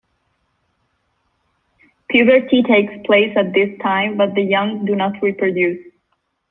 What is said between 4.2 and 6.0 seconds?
the young do not reproduce.